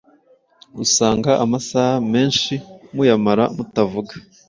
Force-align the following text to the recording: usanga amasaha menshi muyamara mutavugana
usanga 0.83 1.31
amasaha 1.43 1.95
menshi 2.13 2.53
muyamara 2.95 3.43
mutavugana 3.55 4.23